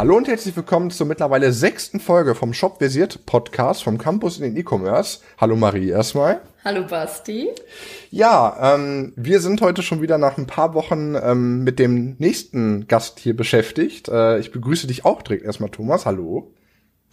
[0.00, 4.44] Hallo und herzlich willkommen zur mittlerweile sechsten Folge vom Shop Versiert Podcast vom Campus in
[4.44, 5.20] den E-Commerce.
[5.38, 6.40] Hallo Marie erstmal.
[6.64, 7.50] Hallo Basti.
[8.10, 12.88] Ja, ähm, wir sind heute schon wieder nach ein paar Wochen ähm, mit dem nächsten
[12.88, 14.08] Gast hier beschäftigt.
[14.08, 16.06] Äh, ich begrüße dich auch direkt erstmal, Thomas.
[16.06, 16.50] Hallo.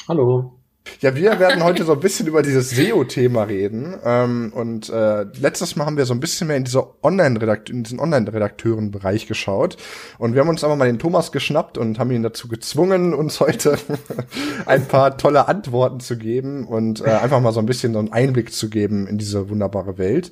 [0.08, 0.57] Hallo.
[1.00, 3.96] Ja, wir werden heute so ein bisschen über dieses SEO-Thema reden.
[4.04, 7.84] Ähm, und äh, letztes Mal haben wir so ein bisschen mehr in dieser Online-Redakt in
[7.84, 9.78] diesen Online-Redakteuren-Bereich geschaut.
[10.18, 13.40] Und wir haben uns aber mal den Thomas geschnappt und haben ihn dazu gezwungen, uns
[13.40, 13.78] heute
[14.66, 18.12] ein paar tolle Antworten zu geben und äh, einfach mal so ein bisschen so einen
[18.12, 20.32] Einblick zu geben in diese wunderbare Welt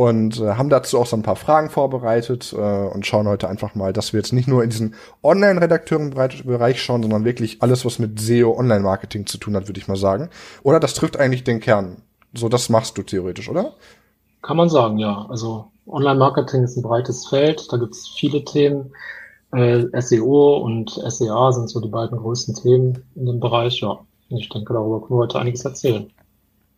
[0.00, 3.74] und äh, haben dazu auch so ein paar Fragen vorbereitet äh, und schauen heute einfach
[3.74, 8.18] mal, dass wir jetzt nicht nur in diesen Online-Redakteuren-Bereich schauen, sondern wirklich alles, was mit
[8.18, 10.30] SEO Online-Marketing zu tun hat, würde ich mal sagen.
[10.62, 11.98] Oder das trifft eigentlich den Kern.
[12.32, 13.74] So, das machst du theoretisch, oder?
[14.40, 15.26] Kann man sagen, ja.
[15.28, 18.94] Also Online-Marketing ist ein breites Feld, da gibt es viele Themen.
[19.52, 23.98] Äh, SEO und SEA sind so die beiden größten Themen in dem Bereich, ja.
[24.30, 26.10] Ich denke, darüber können wir heute einiges erzählen.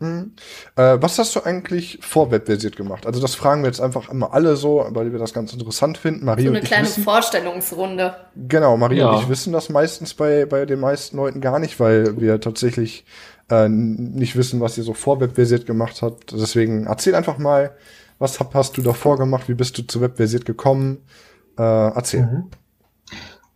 [0.03, 0.33] Mhm.
[0.77, 3.07] Äh, was hast du eigentlich vor Webversiert gemacht?
[3.07, 6.25] Also das fragen wir jetzt einfach immer alle so, weil wir das ganz interessant finden.
[6.25, 8.17] Marie so eine und ich kleine wissen, Vorstellungsrunde.
[8.37, 9.11] Genau, Marie Ja.
[9.11, 13.05] und ich wissen das meistens bei, bei den meisten Leuten gar nicht, weil wir tatsächlich
[13.51, 16.33] äh, nicht wissen, was ihr so vor Webversiert gemacht habt.
[16.33, 17.73] Deswegen erzähl einfach mal,
[18.19, 19.49] was hab, hast du davor gemacht?
[19.49, 20.99] Wie bist du zu Webversiert gekommen?
[21.59, 22.23] Äh, erzähl.
[22.23, 22.51] Mhm.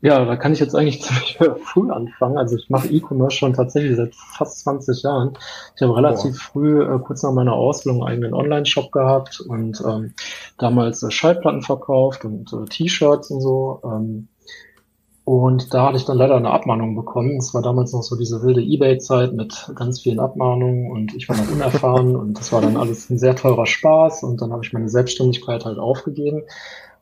[0.07, 1.03] Ja, da kann ich jetzt eigentlich
[1.37, 2.39] ziemlich früh anfangen.
[2.39, 5.37] Also ich mache E-Commerce schon tatsächlich seit fast 20 Jahren.
[5.75, 10.15] Ich habe relativ früh, äh, kurz nach meiner Ausbildung, einen eigenen Online-Shop gehabt und ähm,
[10.59, 13.81] damals äh, Schallplatten verkauft und äh, T-Shirts und so.
[13.83, 14.29] Ähm,
[15.25, 17.39] und da hatte ich dann leider eine Abmahnung bekommen.
[17.39, 21.37] Es war damals noch so diese wilde Ebay-Zeit mit ganz vielen Abmahnungen und ich war
[21.37, 24.73] noch unerfahren und das war dann alles ein sehr teurer Spaß und dann habe ich
[24.73, 26.45] meine Selbstständigkeit halt aufgegeben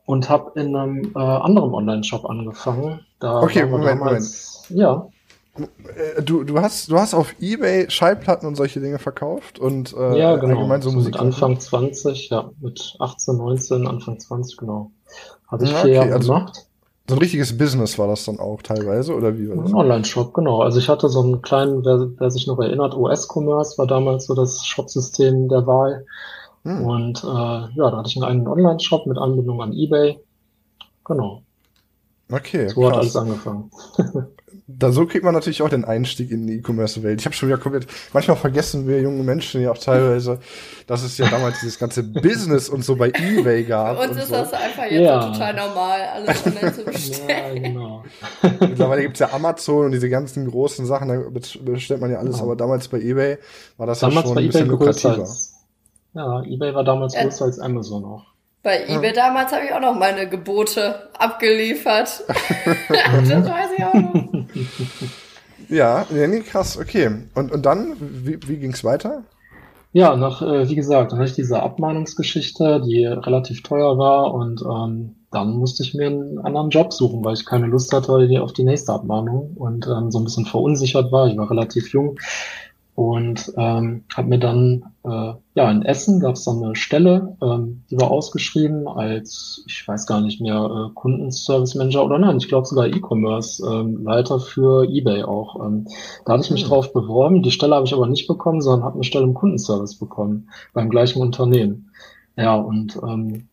[0.07, 3.01] und habe in einem äh, anderen Online-Shop angefangen.
[3.21, 5.07] Da Okay, Moment, damals, Ja,
[5.57, 10.19] Äh, du, du hast, du hast auf Ebay Schallplatten und solche Dinge verkauft und äh,
[10.19, 10.57] ja, genau.
[10.57, 11.13] allgemein so So Musik.
[11.15, 14.91] mit Anfang 20, ja, mit 18, 19, Anfang 20, genau.
[15.49, 16.67] Habe ich Ja, vier okay, Jahre also- gemacht.
[17.07, 19.67] So ein richtiges Business war das dann auch teilweise, oder wie war das?
[19.73, 20.63] Ein Online-Shop, genau.
[20.63, 24.35] Also ich hatte so einen kleinen, wer, wer sich noch erinnert, OS-Commerce war damals so
[24.35, 26.07] das Shopsystem der Wahl.
[26.65, 26.85] Hm.
[26.85, 30.19] Und äh, ja, da hatte ich einen eigenen Online-Shop mit Anbindung an eBay.
[31.05, 31.43] Genau,
[32.33, 33.01] Okay, so hat krass.
[33.01, 33.71] alles angefangen.
[34.67, 37.21] Da so kriegt man natürlich auch den Einstieg in die E-Commerce-Welt.
[37.21, 40.39] Ich habe schon wieder komplett, manchmal vergessen wir junge Menschen ja auch teilweise,
[40.87, 43.99] dass es ja damals dieses ganze Business und so bei EBay gab.
[43.99, 44.35] Bei uns und ist so.
[44.37, 45.31] das einfach jetzt Ja.
[45.33, 47.63] total normal, alles online zu Ja, bestellen.
[47.63, 48.05] genau.
[48.61, 51.21] Mittlerweile gibt's ja Amazon und diese ganzen großen Sachen, da
[51.73, 52.45] bestellt man ja alles, Genau.
[52.45, 53.37] aber damals bei EBay
[53.77, 55.19] war das Damals ja schon ein bisschen lukrativer.
[55.19, 55.54] als,
[56.15, 57.23] ja, eBay war damals Ja.
[57.23, 58.25] größer als Amazon auch.
[58.63, 62.25] Bei eBay damals habe ich auch noch meine Gebote abgeliefert.
[62.89, 64.25] das weiß ich auch noch.
[65.69, 67.11] Ja, ja, nee, krass, okay.
[67.35, 69.25] Und, und dann, wie, wie ging's weiter?
[69.93, 74.63] Ja, nach, äh, wie gesagt, dann hatte ich diese Abmahnungsgeschichte, die relativ teuer war und
[74.63, 78.53] ähm, dann musste ich mir einen anderen Job suchen, weil ich keine Lust hatte auf
[78.53, 81.29] die nächste Abmahnung und ähm, so ein bisschen verunsichert war.
[81.29, 82.19] Ich war relativ jung
[82.95, 87.83] und ähm, habe mir dann, äh, ja, in Essen gab es dann eine Stelle, ähm,
[87.91, 92.47] die war ausgeschrieben als, ich weiß gar nicht mehr, äh, Kundenservice Manager oder nein, ich
[92.49, 95.65] glaube sogar E-Commerce ähm, Leiter für eBay auch.
[95.65, 95.89] Ähm,
[96.25, 96.69] da hatte ich mich Hm.
[96.69, 97.43] drauf beworben.
[97.43, 100.89] Die Stelle habe ich aber nicht bekommen, sondern habe eine Stelle im Kundenservice bekommen beim
[100.89, 101.91] gleichen Unternehmen.
[102.37, 103.49] Ja, und ähm,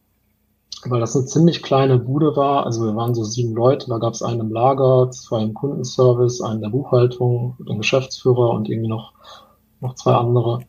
[0.90, 4.14] weil das eine ziemlich kleine Bude war, also wir waren so sieben Leute, da gab
[4.14, 9.14] es einen im Lager, zwei im Kundenservice, einen der Buchhaltung, den Geschäftsführer und irgendwie noch,
[9.80, 10.60] noch zwei andere.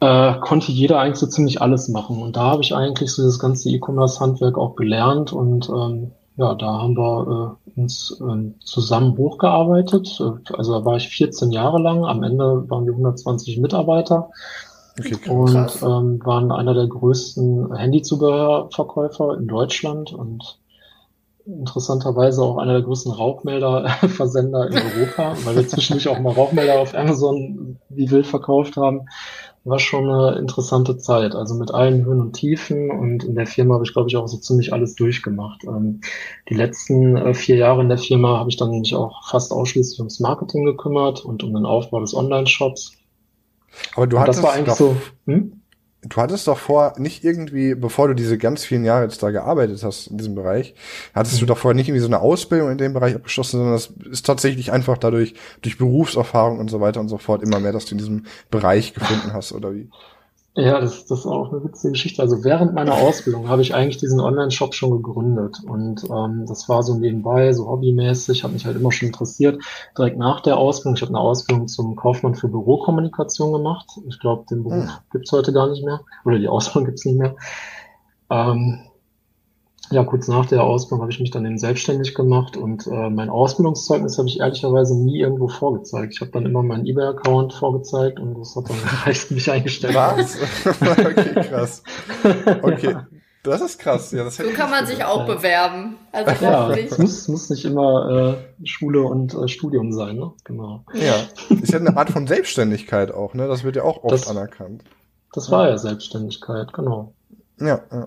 [0.00, 2.22] Äh, konnte jeder eigentlich so ziemlich alles machen.
[2.22, 6.80] Und da habe ich eigentlich so das ganze E-Commerce-Handwerk auch gelernt und ähm, ja, da
[6.80, 10.18] haben wir äh, uns ähm, zusammen hochgearbeitet.
[10.20, 12.04] Äh, Also da war ich 14 Jahre lang.
[12.04, 14.30] Am Ende waren wir 120 Mitarbeiter
[14.98, 20.58] Okay, und ähm, waren einer der größten Handyzubehörverkäufer in Deutschland und
[21.46, 26.94] interessanterweise auch einer der größten Rauchmelder-Versender in Europa, weil wir zwischendurch auch mal Rauchmelder auf
[26.94, 29.06] Amazon wie wild verkauft haben.
[29.64, 33.74] War schon eine interessante Zeit, also mit allen Höhen und Tiefen und in der Firma
[33.74, 35.62] habe ich, glaube ich, auch so ziemlich alles durchgemacht.
[35.64, 36.00] Ähm,
[36.48, 40.00] die letzten äh, vier Jahre in der Firma habe ich dann mich auch fast ausschließlich
[40.00, 43.01] ums Marketing gekümmert und um den Aufbau des Online-Shops.
[43.94, 44.96] Aber du hattest das war eigentlich doch, so,
[45.26, 45.62] hm?
[46.02, 49.82] du hattest doch vor, nicht irgendwie, bevor du diese ganz vielen Jahre jetzt da gearbeitet
[49.84, 50.74] hast in diesem Bereich,
[51.14, 51.48] hattest du Mhm.
[51.48, 54.72] doch vorher nicht irgendwie so eine Ausbildung in dem Bereich abgeschlossen, sondern das ist tatsächlich
[54.72, 57.98] einfach dadurch, durch Berufserfahrung und so weiter und so fort immer mehr, dass du in
[57.98, 59.88] diesem Bereich gefunden hast, oder wie?
[60.54, 62.20] Ja, das, das ist auch eine witzige Geschichte.
[62.20, 66.82] Also während meiner Ausbildung habe ich eigentlich diesen Online-Shop schon gegründet und ähm, das war
[66.82, 69.62] so nebenbei, so hobbymäßig, hat mich halt immer schon interessiert.
[69.96, 73.86] Direkt nach der Ausbildung, ich habe eine Ausbildung zum Kaufmann für Bürokommunikation gemacht.
[74.06, 74.90] Ich glaube, den Beruf Hm.
[75.12, 77.34] gibt's heute gar nicht mehr oder die Ausbildung gibt's nicht mehr.
[78.28, 78.80] Ähm,
[79.92, 83.30] ja, kurz nach der Ausbildung habe ich mich dann eben selbstständig gemacht und äh, mein
[83.30, 86.14] Ausbildungszeugnis habe ich ehrlicherweise nie irgendwo vorgezeigt.
[86.14, 89.94] Ich habe dann immer meinen eBay-Account vorgezeigt und das hat dann gereicht, mich eingestellt.
[89.94, 90.36] Was?
[90.80, 91.82] okay, krass.
[92.62, 92.96] Okay.
[93.44, 94.12] Das ist krass.
[94.12, 95.96] Ja, das So kann man sich auch bewerben.
[96.12, 96.98] Also Ja, es nicht?
[97.00, 100.30] muss, muss nicht immer äh, Schule und äh, Studium sein, ne?
[100.44, 100.84] Genau.
[100.94, 101.14] Ja,
[101.60, 103.48] ist ja eine Art von Selbstständigkeit auch, ne?
[103.48, 104.84] Das wird ja auch oft Das- anerkannt.
[105.34, 107.14] Das war ja Selbstständigkeit, genau.
[107.58, 108.06] Ja, ja.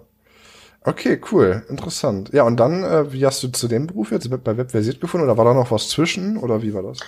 [0.87, 2.31] Okay, cool, interessant.
[2.31, 5.37] Ja, und dann, äh, wie hast du zu dem Beruf jetzt bei Webversiert gefunden oder
[5.37, 7.07] war da noch was zwischen oder wie war das?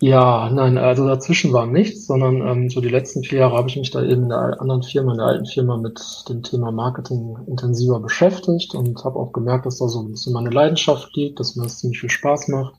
[0.00, 3.76] Ja, nein, also dazwischen war nichts, sondern ähm, so die letzten vier Jahre habe ich
[3.76, 7.36] mich da eben in der anderen Firma, in der alten Firma mit dem Thema Marketing
[7.46, 11.56] intensiver beschäftigt und habe auch gemerkt, dass da so ein bisschen meine Leidenschaft liegt, dass
[11.56, 12.74] mir das ziemlich viel Spaß macht.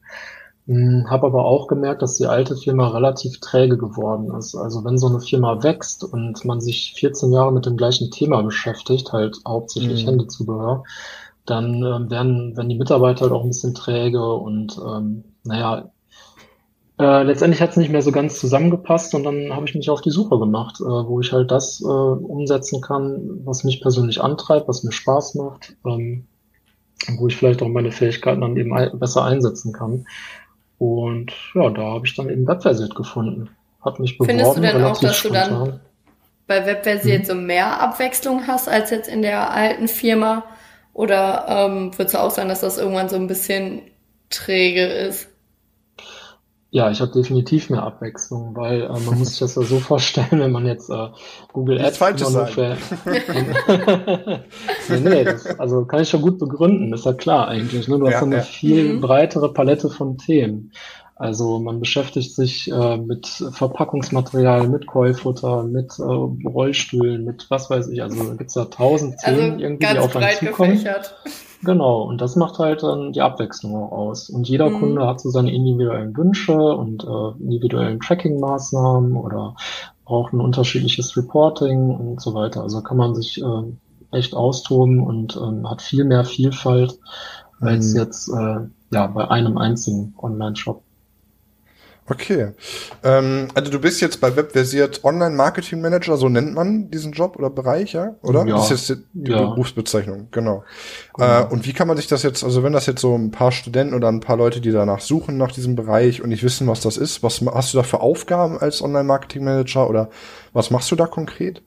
[0.68, 4.56] Hm, habe aber auch gemerkt, dass die alte Firma relativ träge geworden ist.
[4.56, 8.42] Also wenn so eine Firma wächst und man sich 14 Jahre mit dem gleichen Thema
[8.42, 10.10] beschäftigt, halt hauptsächlich Mhm.
[10.10, 10.84] Handyzubehör,
[11.46, 15.92] dann ähm, werden, werden die Mitarbeiter halt auch ein bisschen träge und ähm, naja,
[16.98, 20.02] äh, letztendlich hat es nicht mehr so ganz zusammengepasst und dann habe ich mich auf
[20.02, 24.68] die Suche gemacht, äh, wo ich halt das äh, umsetzen kann, was mich persönlich antreibt,
[24.68, 26.28] was mir Spaß macht, ähm,
[27.18, 30.06] wo ich vielleicht auch meine Fähigkeiten dann eben besser einsetzen kann.
[30.78, 33.50] Und ja, da habe ich dann eben Webversiert gefunden.
[33.84, 35.80] Hat mich beworben, Findest du denn auch, dass du dann- spontan.
[36.48, 37.26] Bei Webversiert Mhm.
[37.26, 40.44] so mehr Abwechslung hast als jetzt in der alten Firma?
[40.94, 43.82] Oder ähm, würdest du auch sagen, dass das irgendwann so ein bisschen
[44.30, 45.28] träge ist?
[46.76, 50.42] Ja, ich habe definitiv mehr Abwechslung, weil äh, man muss sich das ja so vorstellen,
[50.42, 51.08] wenn man jetzt äh,
[51.54, 52.78] Google Nichts Ads immer nur für...
[54.90, 57.88] nee, nee, das, also kann ich schon gut begründen, ist ja klar eigentlich.
[57.88, 57.98] Ne?
[58.00, 58.42] Du Ja, hast ja eine ja.
[58.42, 59.02] viel Mhm.
[59.02, 60.72] breitere Palette von Themen.
[61.18, 67.88] Also man beschäftigt sich äh, mit Verpackungsmaterial, mit Keufutter, mit äh, Rollstühlen, mit was weiß
[67.88, 68.02] ich.
[68.04, 70.72] Also da gibt's ja tausend Also Themen irgendwie, die auf einen breit zukommen.
[70.74, 71.16] gefächert.
[71.66, 74.30] Genau, und das macht halt dann die Abwechslung auch aus.
[74.30, 74.72] Und jeder Mhm.
[74.72, 79.56] Kunde hat so seine individuellen Wünsche und äh, individuellen Tracking-Maßnahmen oder
[80.06, 82.62] braucht ein unterschiedliches Reporting und so weiter.
[82.64, 83.64] Also kann man sich äh,
[84.12, 87.00] echt austoben und ähm, hat viel mehr Vielfalt
[87.62, 87.96] als Mhm.
[87.96, 88.60] jetzt äh,
[88.92, 90.85] ja bei einem einzigen Online-Shop.
[92.08, 92.50] Okay.
[93.04, 97.36] Ähm, also du bist jetzt bei Webversiert Online Marketing Manager, so nennt man diesen Job
[97.36, 98.16] oder Bereich, ja?
[98.22, 98.46] Oder?
[98.46, 98.58] Ja.
[98.58, 99.42] Das ist jetzt die Ja.
[99.42, 100.64] Berufsbezeichnung, genau.
[101.16, 101.42] Genau.
[101.42, 103.52] Äh, und wie kann man sich das jetzt, also wenn das jetzt so ein paar
[103.52, 106.82] Studenten oder ein paar Leute, die danach suchen nach diesem Bereich und nicht wissen, was
[106.82, 110.10] das ist, was hast du da für Aufgaben als Online Marketing Manager oder
[110.54, 111.64] was machst du da konkret?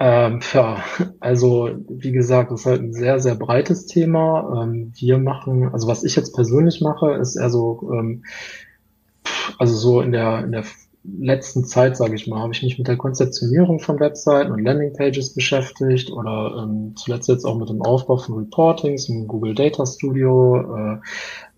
[0.00, 0.82] Ähm, ja,
[1.20, 4.62] also wie gesagt, das ist halt ein sehr, sehr breites Thema.
[4.64, 8.24] Ähm, wir machen, also was ich jetzt persönlich mache, ist eher so, ähm,
[9.58, 10.64] also so in der, in der
[11.04, 15.34] letzten Zeit, sage ich mal, habe ich mich mit der Konzeptionierung von Webseiten und Landingpages
[15.34, 20.76] beschäftigt oder ähm, zuletzt jetzt auch mit dem Aufbau von Reportings im Google Data Studio.
[20.76, 20.96] Äh,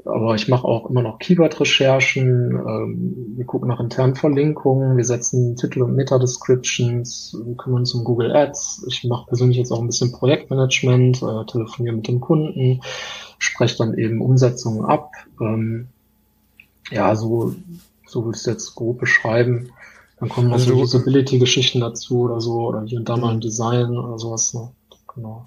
[0.06, 2.52] aber ich mache auch immer noch Keyword-Recherchen.
[2.52, 4.96] Ähm, wir gucken nach internen Verlinkungen.
[4.96, 7.36] Wir setzen Titel und Meta-Descriptions.
[7.58, 8.84] Kümmern uns um Google Ads.
[8.88, 12.80] Ich mache persönlich jetzt auch ein bisschen Projektmanagement, äh, telefoniere mit den Kunden,
[13.38, 15.10] spreche dann eben Umsetzungen ab.
[15.40, 15.88] Ähm,
[16.90, 17.54] ja, so,
[18.06, 19.70] so würde ich es jetzt grob beschreiben.
[20.20, 23.30] Dann kommen noch Also so du- Usability-Geschichten dazu oder so, oder hier und da mal
[23.30, 23.40] ein Mhm.
[23.40, 24.54] Design oder sowas.
[24.54, 24.68] Ne?
[25.14, 25.44] Genau.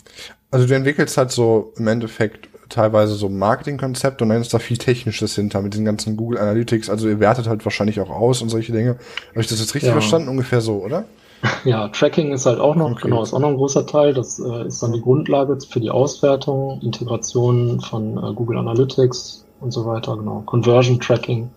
[0.51, 4.77] Also du entwickelst halt so im Endeffekt teilweise so Marketingkonzepte und dann ist da viel
[4.77, 6.89] Technisches hinter mit diesen ganzen Google Analytics.
[6.89, 8.97] Also ihr wertet halt wahrscheinlich auch aus und solche Dinge.
[9.31, 9.93] Habe ich das jetzt richtig Ja.
[9.93, 10.29] verstanden?
[10.29, 11.05] Ungefähr so, oder?
[11.63, 13.03] Ja, Tracking ist halt auch noch, Okay.
[13.03, 14.13] genau, ist auch noch ein großer Teil.
[14.13, 19.71] Das äh, ist dann die Grundlage für die Auswertung, Integration von äh, Google Analytics und
[19.71, 20.43] so weiter, genau.
[20.45, 21.49] Conversion Tracking.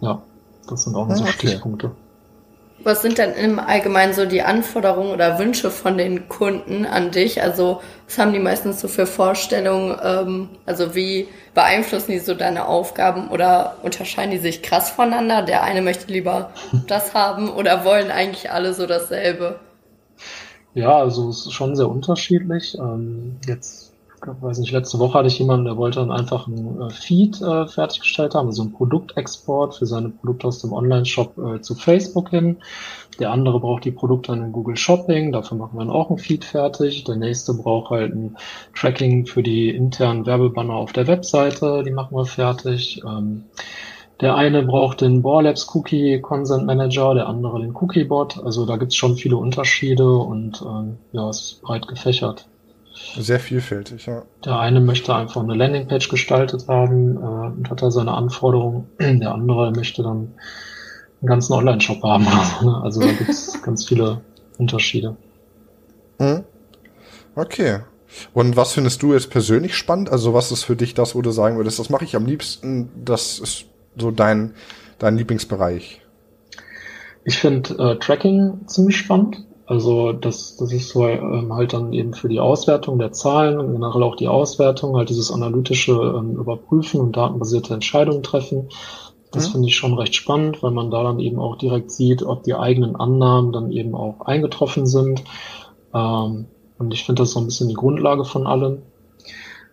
[0.00, 0.22] Ja,
[0.68, 1.48] das sind auch noch so Ah, okay.
[1.48, 1.90] Stichpunkte.
[2.82, 7.42] Was sind denn im Allgemeinen so die Anforderungen oder Wünsche von den Kunden an dich?
[7.42, 9.96] Also was haben die meistens so für Vorstellungen?
[10.02, 15.42] Ähm, also wie beeinflussen die so deine Aufgaben oder unterscheiden die sich krass voneinander?
[15.42, 16.50] Der eine möchte lieber
[16.86, 19.58] das haben oder wollen eigentlich alle so dasselbe?
[20.74, 22.76] Ja, also es ist schon sehr unterschiedlich.
[22.78, 23.85] Ähm, jetzt,
[24.22, 27.40] ich weiß nicht, letzte Woche hatte ich jemanden, der wollte dann einfach einen äh, Feed
[27.42, 32.30] äh, fertiggestellt haben, also einen Produktexport für seine Produkte aus dem Online-Shop äh, zu Facebook
[32.30, 32.58] hin.
[33.20, 36.18] Der andere braucht die Produkte dann in Google Shopping, dafür machen wir dann auch einen
[36.18, 37.04] Feed fertig.
[37.04, 38.36] Der nächste braucht halt ein
[38.74, 43.02] Tracking für die internen Werbebanner auf der Webseite, die machen wir fertig.
[43.06, 43.44] Ähm,
[44.20, 48.38] Der eine braucht den Borlabs Cookie Consent Manager, der andere den Cookie Bot.
[48.42, 52.48] Also da gibt's schon viele Unterschiede und ähm, ja, es ist breit gefächert.
[53.18, 54.22] Sehr vielfältig, ja.
[54.44, 58.88] Der eine möchte einfach eine Landingpage gestaltet haben äh, und hat da seine Anforderungen.
[58.98, 60.34] Der andere möchte dann
[61.20, 62.26] einen ganzen Online-Shop haben.
[62.82, 64.22] Also da gibt's ganz viele
[64.58, 65.16] Unterschiede.
[66.18, 66.44] Hm.
[67.34, 67.80] Okay.
[68.32, 70.08] Und was findest du jetzt persönlich spannend?
[70.10, 72.88] Also was ist für dich das, wo du sagen würdest, das mache ich am liebsten,
[73.04, 73.66] das ist
[73.98, 74.54] so dein,
[74.98, 76.00] dein Lieblingsbereich?
[77.24, 79.45] Ich finde äh, Tracking ziemlich spannend.
[79.66, 83.72] Also das, das ist so ähm, halt dann eben für die Auswertung der Zahlen und
[83.72, 88.68] generell auch die Auswertung, halt dieses analytische ähm, Überprüfen und datenbasierte Entscheidungen treffen.
[89.32, 89.52] Das mhm.
[89.52, 92.54] finde ich schon recht spannend, weil man da dann eben auch direkt sieht, ob die
[92.54, 95.24] eigenen Annahmen dann eben auch eingetroffen sind.
[95.92, 96.46] Ähm,
[96.78, 98.82] und ich finde das so ein bisschen die Grundlage von allem.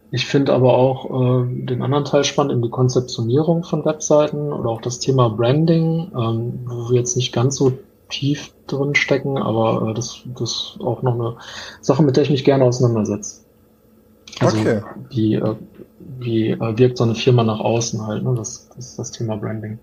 [0.09, 4.69] Ich finde aber auch äh, den anderen Teil spannend, in die Konzeptionierung von Webseiten oder
[4.69, 7.73] auch das Thema Branding, ähm, wo wir jetzt nicht ganz so
[8.13, 11.35] tief drin stecken, aber äh, das, das ist auch noch eine
[11.81, 13.41] Sache, mit der ich mich gerne auseinandersetze.
[14.39, 14.81] Also okay.
[15.09, 15.55] wie, äh,
[16.19, 18.33] wie äh, wirkt so eine Firma nach außen halt, ne?
[18.35, 19.79] Das, das ist das Thema Branding.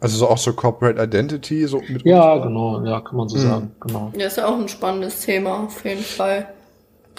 [0.00, 3.42] Also so auch so Corporate Identity, so mit Ja, genau, ja, kann man so mhm.
[3.42, 4.12] sagen, genau.
[4.16, 6.48] Ja, ist ja auch ein spannendes Thema, auf jeden Fall.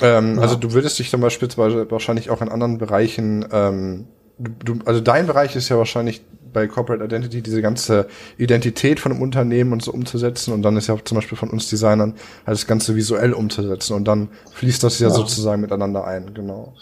[0.01, 0.41] Ähm, ja.
[0.41, 1.47] Also du würdest dich zum Beispiel
[1.89, 4.05] wahrscheinlich auch in anderen Bereichen, ähm,
[4.38, 6.21] du, also dein Bereich ist ja wahrscheinlich
[6.54, 10.88] bei Corporate Identity diese ganze Identität von einem Unternehmen und so umzusetzen und dann ist
[10.88, 15.00] ja zum Beispiel von uns Designern halt das Ganze visuell umzusetzen und dann fließt das
[15.00, 15.14] ja, ja.
[15.14, 16.74] sozusagen miteinander ein, genau.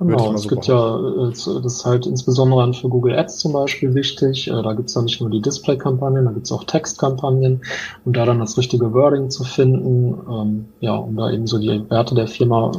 [0.00, 0.96] Genau, es so gibt ja,
[1.28, 4.48] das ist halt insbesondere für Google Ads zum Beispiel wichtig.
[4.48, 7.62] Äh, da gibt's ja nicht nur die Display-Kampagnen, da gibt's auch Textkampagnen
[8.04, 11.90] und da dann das richtige Wording zu finden, ähm, ja, um da eben so die
[11.90, 12.70] Werte der Firma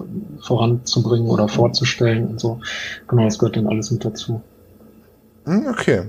[0.42, 2.62] voranzubringen oder vorzustellen und so.
[3.10, 4.42] Genau, das gehört dann alles mit dazu.
[5.44, 6.04] Hm, okay.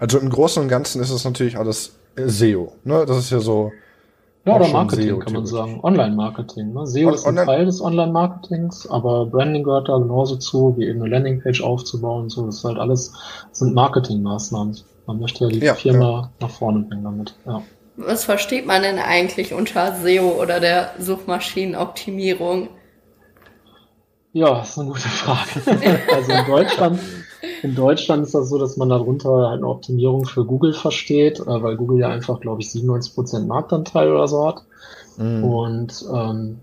[0.00, 3.04] Also im Großen und Ganzen ist es natürlich alles SEO, ne?
[3.06, 3.70] Das ist ja so
[4.46, 5.80] ja, oder Marketing kann man sagen.
[5.82, 6.72] Online-Marketing.
[6.72, 6.86] Ne?
[6.86, 11.02] SEO On ist ein Teil des Online-Marketings, aber Branding gehört da genauso zu, wie eben
[11.02, 12.46] eine Landingpage aufzubauen und so.
[12.46, 13.12] Das ist halt alles,
[13.52, 14.78] sind Marketingmaßnahmen.
[15.06, 16.30] Man möchte ja die ja, Firma ja.
[16.40, 17.34] nach vorne bringen damit.
[17.44, 17.62] Ja.
[17.98, 22.70] Was versteht man denn eigentlich unter SEO oder der Suchmaschinenoptimierung?
[24.32, 25.60] Ja, das ist eine gute Frage.
[26.14, 27.00] also in Deutschland
[27.62, 31.62] in Deutschland ist das so, dass man darunter halt eine Optimierung für Google versteht, äh,
[31.62, 34.64] weil Google ja einfach, glaube ich, 97% Marktanteil oder so hat.
[35.16, 35.44] Mhm.
[35.44, 36.60] Und ähm,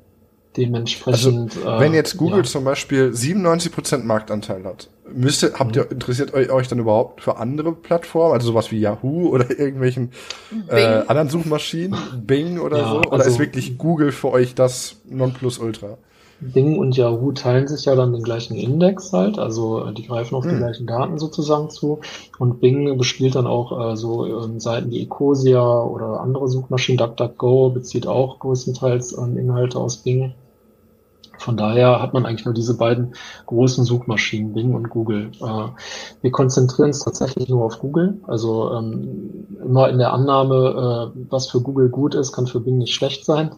[0.58, 1.58] dementsprechend.
[1.66, 2.44] Also, wenn jetzt Google ja.
[2.44, 5.92] zum Beispiel 97% Marktanteil hat, müsste, habt ihr, mhm.
[5.92, 10.12] interessiert euch, euch dann überhaupt für andere Plattformen, also sowas wie Yahoo oder irgendwelchen
[10.70, 12.98] äh, anderen Suchmaschinen, Bing oder ja, so?
[13.00, 15.98] Oder also, ist wirklich Google für euch das Nonplusultra?
[16.40, 20.36] Bing und Yahoo teilen sich ja dann den gleichen Index halt, also äh, die greifen
[20.36, 20.52] auf hm.
[20.52, 22.00] die gleichen Daten sozusagen zu.
[22.38, 26.98] Und Bing bespielt dann auch äh, so äh, Seiten wie Ecosia oder andere Suchmaschinen.
[26.98, 30.34] DuckDuckGo bezieht auch größtenteils ähm, Inhalte aus Bing.
[31.38, 33.14] Von daher hat man eigentlich nur diese beiden
[33.46, 35.32] großen Suchmaschinen, Bing und Google.
[35.42, 35.68] Äh,
[36.22, 38.20] wir konzentrieren uns tatsächlich nur auf Google.
[38.28, 42.78] Also ähm, immer in der Annahme, äh, was für Google gut ist, kann für Bing
[42.78, 43.52] nicht schlecht sein.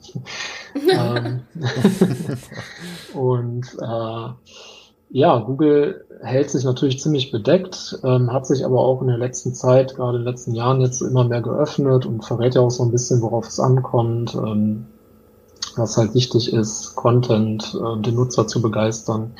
[0.91, 1.41] ähm,
[3.13, 4.29] und äh,
[5.12, 9.55] ja, Google hält sich natürlich ziemlich bedeckt, ähm, hat sich aber auch in der letzten
[9.55, 12.83] Zeit, gerade in den letzten Jahren jetzt immer mehr geöffnet und verrät ja auch so
[12.83, 14.36] ein bisschen, worauf es ankommt.
[14.36, 14.86] Ähm,
[15.79, 19.31] was halt wichtig ist, Content, äh, den Nutzer zu begeistern,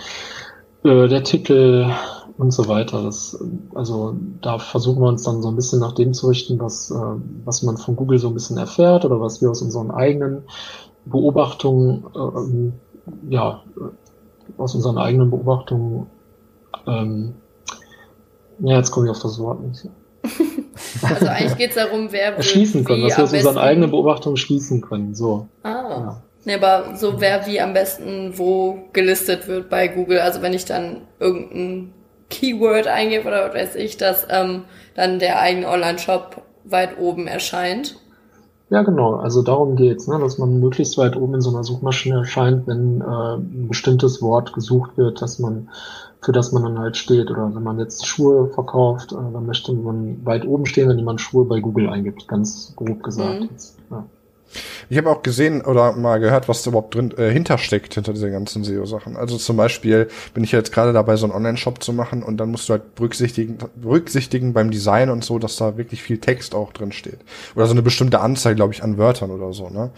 [0.84, 1.92] äh, der Titel
[2.38, 3.04] und so weiter.
[3.04, 3.38] Das,
[3.76, 7.20] also da versuchen wir uns dann so ein bisschen nach dem zu richten, was, äh,
[7.46, 10.44] was man von Google so ein bisschen erfährt oder was wir aus unseren eigenen
[11.06, 12.74] Beobachtungen, ähm,
[13.30, 13.62] ja,
[14.58, 16.08] aus unseren eigenen Beobachtungen,
[16.88, 17.36] ähm,
[18.60, 19.88] ja, jetzt komme ich auf das Wort nicht.
[21.04, 24.82] Also eigentlich geht es darum, wer schließen können, dass wir aus unseren eigenen Beobachtungen schließen
[24.82, 25.14] können.
[25.14, 25.48] So.
[25.64, 25.70] Ah.
[25.70, 26.24] Ja.
[26.46, 30.20] Nee, aber so wer wie am besten wo gelistet wird bei Google.
[30.20, 31.94] Also wenn ich dann irgendein
[32.30, 34.64] Keyword eingebe oder was weiß ich, dass ähm,
[34.96, 37.98] dann der eigene Online-Shop weit oben erscheint.
[38.70, 39.16] Ja, genau.
[39.16, 40.20] Also darum geht's, ne?
[40.20, 44.54] dass man möglichst weit oben in so einer Suchmaschine erscheint, wenn äh, ein bestimmtes Wort
[44.54, 45.70] gesucht wird, dass man
[46.22, 47.32] für das man dann halt steht.
[47.32, 51.22] Oder wenn man jetzt Schuhe verkauft, äh, dann möchte man weit oben stehen, wenn jemand
[51.22, 53.42] Schuhe bei Google eingibt, ganz grob gesagt.
[53.42, 53.50] Mhm.
[53.52, 54.06] Jetzt, ja.
[54.90, 58.32] Ich habe auch gesehen oder mal gehört, was da überhaupt drin äh, hintersteckt hinter diesen
[58.32, 59.18] ganzen SEO-Sachen.
[59.18, 62.50] Also zum Beispiel bin ich jetzt gerade dabei, so einen Online-Shop zu machen und dann
[62.50, 66.74] musst du halt berücksichtigen, berücksichtigen beim Design und so, dass da wirklich viel Text auch
[66.74, 67.20] drin steht.
[67.56, 69.92] Oder so eine bestimmte Anzahl, glaube ich, an Wörtern oder so, ne?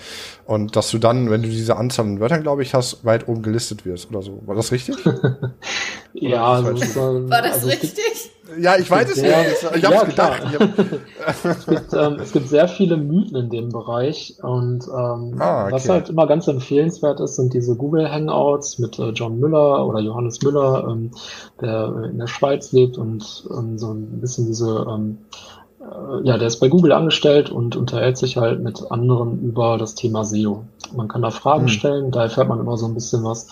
[0.45, 3.41] Und dass du dann, wenn du diese Anzahl an Wörtern, glaube ich, hast, weit oben
[3.41, 4.41] gelistet wirst oder so.
[4.45, 4.97] War das richtig?
[6.13, 8.31] ja, das war, war das also richtig?
[8.59, 9.63] Ja, ich weiß es sehr, nicht.
[9.75, 10.43] Ich hab's ja, gedacht.
[10.49, 15.35] Ich hab, es, gibt, ähm, es gibt sehr viele Mythen in dem Bereich und ähm,
[15.39, 15.73] Ah, okay.
[15.73, 19.99] was halt immer ganz empfehlenswert ist, sind diese Google Hangouts mit äh, John Müller oder
[19.99, 21.11] Johannes Müller, ähm,
[21.61, 25.19] der in der Schweiz lebt und ähm, so ein bisschen diese ähm,
[25.79, 29.95] äh, ja, der ist bei Google angestellt und unterhält sich halt mit anderen über das
[29.95, 30.63] Thema SEO.
[30.95, 31.69] Man kann da Fragen Hm.
[31.69, 33.47] stellen, da erfährt man immer so ein bisschen was.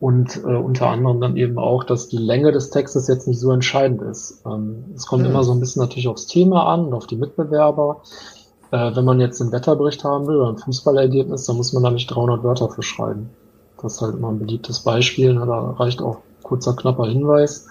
[0.00, 3.52] Und äh, unter anderem dann eben auch, dass die Länge des Textes jetzt nicht so
[3.52, 4.42] entscheidend ist.
[4.46, 5.30] Ähm, es kommt Hm.
[5.30, 8.00] immer so ein bisschen natürlich aufs Thema an und auf die Mitbewerber.
[8.70, 11.90] Äh, wenn man jetzt einen Wetterbericht haben will oder ein Fußballergebnis, dann muss man da
[11.90, 13.28] nicht 300 Wörter für schreiben.
[13.82, 15.34] Das ist halt immer ein beliebtes Beispiel.
[15.34, 15.44] Ne?
[15.44, 17.66] Da reicht auch kurzer, knapper Hinweis.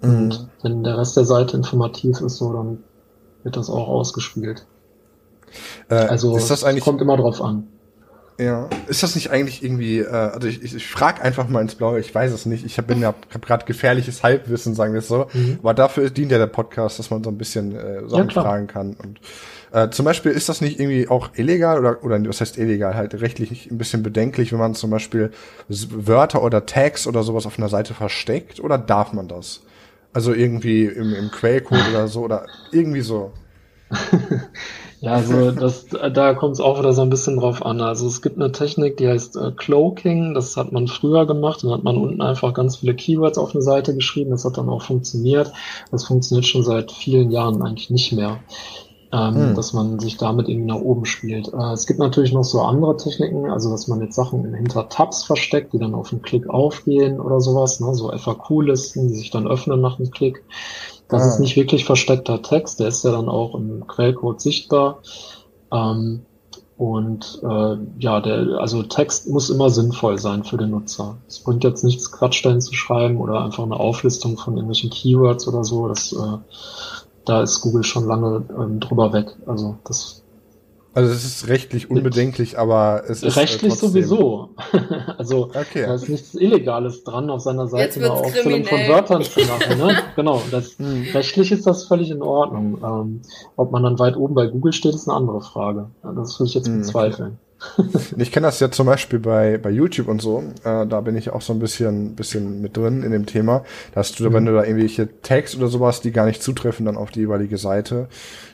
[0.00, 0.08] Mhm.
[0.08, 2.78] Und wenn der Rest der Seite informativ ist, so, dann
[3.42, 4.64] wird das auch ausgespielt.
[5.90, 7.68] äh, Also ist das es kommt immer drauf an.
[8.36, 11.76] Ja, ist das nicht eigentlich irgendwie, äh, also ich, ich, ich frage einfach mal ins
[11.76, 14.98] Blaue, ich weiß es nicht, ich hab, bin ja hab gerade gefährliches Halbwissen, sagen wir
[14.98, 15.58] es so, Mhm.
[15.62, 18.44] aber dafür dient ja der Podcast, dass man so ein bisschen äh, Sachen klar.
[18.44, 19.20] fragen kann und
[19.70, 23.14] äh, zum Beispiel ist das nicht irgendwie auch illegal oder, oder was heißt illegal, halt
[23.20, 25.30] rechtlich ein bisschen bedenklich, wenn man zum Beispiel
[25.68, 29.62] Wörter oder Tags oder sowas auf einer Seite versteckt oder darf man das?
[30.12, 33.32] Also irgendwie im, im Quellcode oder so oder irgendwie so.
[35.04, 37.82] Ja, also das, da kommt es auch wieder so ein bisschen drauf an.
[37.82, 40.32] Also es gibt eine Technik, die heißt äh, Cloaking.
[40.32, 41.62] Das hat man früher gemacht.
[41.62, 44.30] Dann hat man unten einfach ganz viele Keywords auf eine Seite geschrieben.
[44.30, 45.52] Das hat dann auch funktioniert.
[45.90, 48.44] Das funktioniert schon seit vielen Jahren eigentlich nicht mehr.
[49.12, 49.54] Ähm, Hm.
[49.54, 51.48] dass man sich damit irgendwie nach oben spielt.
[51.52, 55.22] Äh, es gibt natürlich noch so andere Techniken, also dass man jetzt Sachen hinter Tabs
[55.22, 57.94] versteckt, die dann auf einen Klick aufgehen oder sowas, ne?
[57.94, 60.44] so FAQ-Listen, die sich dann öffnen nach einem Klick.
[61.08, 61.26] Das Ah.
[61.28, 65.02] ist nicht wirklich versteckter Text, der ist ja dann auch im Quellcode sichtbar.
[65.72, 66.26] Ähm,
[66.76, 71.18] und äh, ja, der, also Text muss immer sinnvoll sein für den Nutzer.
[71.28, 75.62] Es bringt jetzt nichts, Quatschstellen zu schreiben oder einfach eine Auflistung von irgendwelchen Keywords oder
[75.64, 75.86] so.
[75.88, 76.38] Das, äh,
[77.24, 79.36] da ist Google schon lange ähm, drüber weg.
[79.46, 80.23] Also das
[80.94, 84.50] Also es ist rechtlich unbedenklich, aber es ist äh, rechtlich trotzdem- sowieso.
[85.18, 85.84] also Okay.
[85.86, 88.88] da ist nichts Illegales dran, auf seiner Seite eine Aufzählung von kriminell.
[88.94, 89.78] Wörtern zu machen.
[89.78, 89.96] Ne?
[90.14, 91.04] genau, das, Hm.
[91.12, 92.78] rechtlich ist das völlig in Ordnung.
[92.84, 93.22] Ähm,
[93.56, 95.88] ob man dann weit oben bei Google steht, ist eine andere Frage.
[96.02, 97.38] Das würde ich jetzt Hm, bezweifeln.
[98.16, 100.42] Ich kenne das ja zum Beispiel bei, bei YouTube und so.
[100.64, 103.64] Äh, da bin ich auch so ein bisschen, bisschen mit drin in dem Thema.
[103.94, 107.10] Dass du, wenn du da irgendwelche Tags oder sowas, die gar nicht zutreffen, dann auf
[107.10, 108.08] die jeweilige Seite,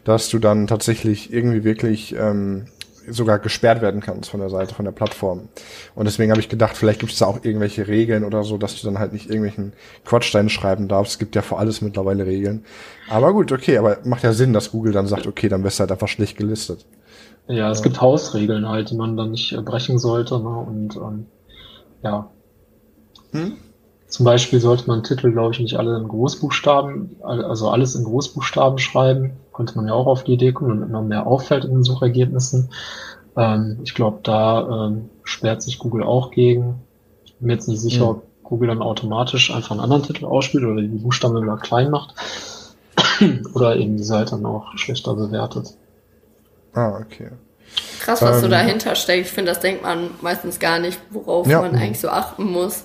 [0.05, 2.67] dass du dann tatsächlich irgendwie wirklich ähm,
[3.09, 5.49] sogar gesperrt werden kannst von der Seite, von der Plattform.
[5.95, 8.81] Und deswegen habe ich gedacht, vielleicht gibt es da auch irgendwelche Regeln oder so, dass
[8.81, 9.73] du dann halt nicht irgendwelchen
[10.05, 11.13] Quatschstein schreiben darfst.
[11.13, 12.65] Es gibt ja für alles mittlerweile Regeln.
[13.09, 15.83] Aber gut, okay, aber macht ja Sinn, dass Google dann sagt, okay, dann wirst du
[15.83, 16.87] halt einfach schlecht gelistet.
[17.51, 20.39] Ja, es gibt Hausregeln halt, die man dann nicht äh, brechen sollte.
[20.39, 20.49] Ne?
[20.49, 21.27] Und ähm,
[22.03, 22.31] ja,
[23.33, 23.57] Hm?
[24.09, 28.79] Zum Beispiel sollte man Titel, glaube ich, nicht alle in Großbuchstaben, also alles in Großbuchstaben
[28.79, 29.35] schreiben.
[29.53, 32.71] Könnte man ja auch auf die Idee kommen und immer mehr auffällt in den Suchergebnissen.
[33.37, 36.81] Ähm, ich glaube, da ähm, sperrt sich Google auch gegen.
[37.39, 38.09] Bin mir jetzt nicht sicher, Hm.
[38.09, 42.15] ob Google dann automatisch einfach einen anderen Titel ausspielt oder die Buchstaben wieder klein macht.
[43.55, 45.77] oder eben die Seite dann auch schlechter bewertet.
[46.73, 47.29] Ah, okay.
[48.01, 49.27] Krass, was so Ähm, dahinter steckt.
[49.27, 51.61] Ich finde, das denkt man meistens gar nicht, worauf Ja.
[51.61, 52.85] man eigentlich so achten muss.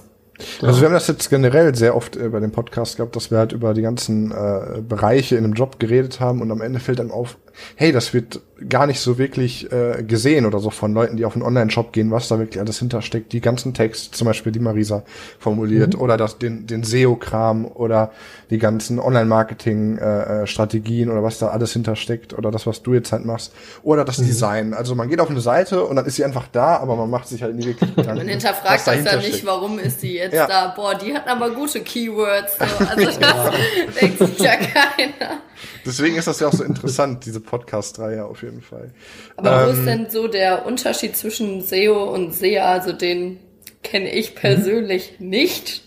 [0.62, 3.38] Also wir haben das jetzt generell sehr oft äh, bei dem Podcast gehabt, dass wir
[3.38, 7.00] halt über die ganzen äh, Bereiche in einem Job geredet haben und am Ende fällt
[7.00, 7.38] dann auf,
[7.76, 8.40] hey, das wird
[8.70, 12.12] gar nicht so wirklich äh, gesehen oder so von Leuten, die auf einen Online-Shop gehen,
[12.12, 13.34] was da wirklich alles hintersteckt.
[13.34, 15.04] Die ganzen Texte, zum Beispiel die Marisa
[15.40, 18.12] formuliert oder das, den, den SEO-Kram oder
[18.50, 23.54] die ganzen Online-Marketing-Strategien oder was da alles hintersteckt oder das, was du jetzt halt machst
[23.84, 24.74] oder das Design.
[24.74, 27.28] Also man geht auf eine Seite und dann ist sie einfach da, aber man macht
[27.28, 28.18] sich halt nie wirklich Gedanken.
[28.20, 29.46] Man hinterfragt was das dann nicht, steckt.
[29.46, 30.48] warum ist die jetzt Ja.
[30.48, 30.74] da?
[30.76, 32.58] Boah, die hat aber gute Keywords.
[32.58, 32.66] So.
[32.86, 33.20] Also das
[34.02, 35.40] denkt sich ja keiner.
[35.86, 38.94] Deswegen ist das ja auch so interessant, diese Podcast-Reihe auf jeden Fall.
[39.38, 42.66] Aber wo Ähm, ist denn so der Unterschied zwischen SEO und SEA?
[42.72, 43.40] Also den
[43.84, 45.84] kenne ich persönlich nicht.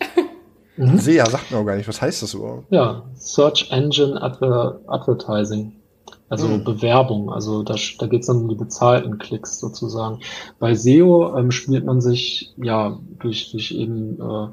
[0.77, 0.99] Mhm.
[0.99, 2.67] SEA sagt mir auch gar nicht, was heißt das überhaupt?
[2.71, 5.73] Ja, Search Engine Adver Advertising.
[6.29, 6.65] Also Hm.
[6.65, 10.19] Bewerbung, also da, da geht es dann um die bezahlten Klicks sozusagen.
[10.59, 14.49] Bei SEO ähm, spielt man sich ja durch, durch eben äh,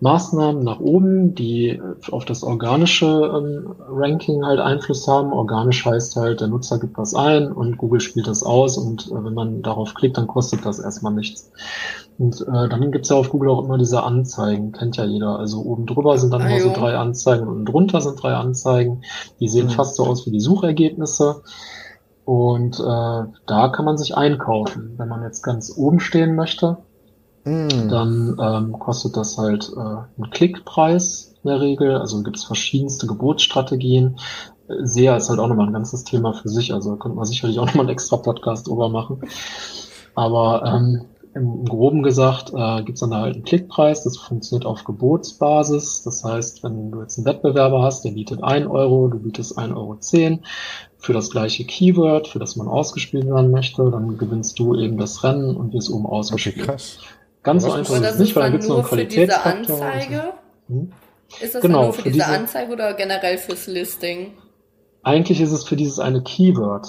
[0.00, 5.32] Maßnahmen nach oben, die äh, auf das organische ähm, Ranking halt Einfluss haben.
[5.32, 9.24] Organisch heißt halt, der Nutzer gibt was ein und Google spielt das aus und äh,
[9.24, 11.50] wenn man darauf klickt, dann kostet das erstmal nichts.
[12.16, 15.38] Und äh, dann gibt's ja auf Google auch immer diese Anzeigen, kennt ja jeder.
[15.38, 18.34] Also oben drüber sind dann Ah, immer so drei Anzeigen und unten drunter sind drei
[18.34, 19.02] Anzeigen.
[19.40, 19.70] Die sehen Mhm.
[19.70, 21.17] fast so aus wie die Suchergebnisse.
[22.24, 24.94] Und äh, da kann man sich einkaufen.
[24.98, 26.78] Wenn man jetzt ganz oben stehen möchte,
[27.44, 27.88] Hm.
[27.88, 31.34] dann ähm, kostet das halt äh, einen Klickpreis.
[31.42, 31.96] in der Regel.
[31.96, 34.18] Also gibt es verschiedenste Geburtsstrategien.
[34.82, 36.74] SEA ist halt auch nochmal ein ganzes Thema für sich.
[36.74, 39.22] Also könnte man sicherlich auch nochmal einen extra Podcast drüber machen.
[40.14, 44.84] Aber ähm, im Groben gesagt äh, gibt es dann halt einen Klickpreis, das funktioniert auf
[44.84, 46.02] Gebotsbasis.
[46.02, 49.76] Das heißt, wenn du jetzt einen Wettbewerber hast, der bietet 1 Euro, du bietest 1,10
[49.76, 49.98] Euro
[50.98, 55.22] für das gleiche Keyword, für das man ausgespielt werden möchte, dann gewinnst du eben das
[55.22, 56.56] Rennen und wirst oben ausgespielt.
[56.56, 56.98] Okay, krass.
[57.42, 59.52] Ganz so einfach ist es nicht, weil dann gibt es noch einen Qualitätsfaktor.
[59.52, 60.32] Für diese Anzeige?
[60.68, 60.92] Hm?
[61.40, 64.32] Ist das genau, nur für, für diese, diese Anzeige oder generell fürs Listing?
[65.02, 66.88] Eigentlich ist es für dieses eine Keyword.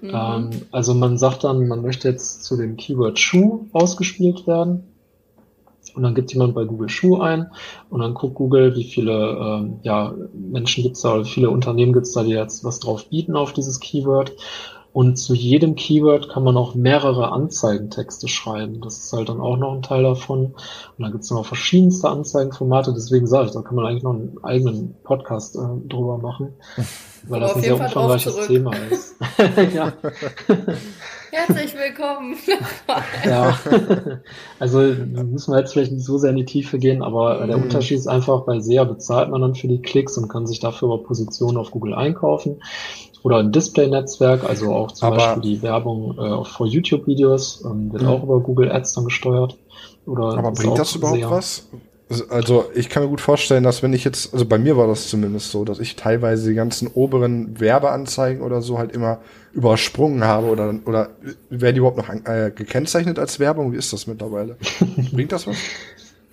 [0.00, 0.10] Mhm.
[0.14, 4.93] Ähm, also man sagt dann, man möchte jetzt zu dem Keyword Schuh ausgespielt werden.
[5.94, 7.50] Und dann gibt jemand bei Google Schuh ein
[7.88, 11.92] und dann guckt Google, wie viele ähm, ja, Menschen gibt es da wie viele Unternehmen
[11.92, 14.32] gibt es da, die jetzt was drauf bieten auf dieses Keyword.
[14.94, 18.80] Und zu jedem Keyword kann man auch mehrere Anzeigentexte schreiben.
[18.80, 20.54] Das ist halt dann auch noch ein Teil davon.
[20.54, 20.54] Und
[21.00, 22.92] dann gibt es noch verschiedenste Anzeigenformate.
[22.94, 26.52] Deswegen sage ich, da kann man eigentlich noch einen eigenen Podcast äh, drüber machen.
[27.28, 29.16] Weil das ein sehr umfangreiches Thema ist.
[29.74, 29.94] ja.
[31.32, 32.36] Herzlich willkommen.
[33.24, 33.58] ja,
[34.60, 37.48] also müssen wir jetzt vielleicht nicht so sehr in die Tiefe gehen, aber mhm.
[37.48, 40.60] der Unterschied ist einfach, bei SEA bezahlt man dann für die Klicks und kann sich
[40.60, 42.60] dafür aber Positionen auf Google einkaufen
[43.24, 48.02] oder ein Display-Netzwerk, also auch zum aber Beispiel die Werbung äh, vor YouTube-Videos ähm, wird
[48.02, 48.08] mhm.
[48.08, 49.56] auch über Google Ads dann gesteuert.
[50.04, 51.66] Oder aber bringt das überhaupt sehr, was?
[52.28, 55.08] Also ich kann mir gut vorstellen, dass wenn ich jetzt, also bei mir war das
[55.08, 59.20] zumindest so, dass ich teilweise die ganzen oberen Werbeanzeigen oder so halt immer
[59.54, 61.08] übersprungen habe oder oder
[61.48, 63.72] werden die überhaupt noch äh, gekennzeichnet als Werbung?
[63.72, 64.58] Wie ist das mittlerweile?
[65.12, 65.56] Bringt das was?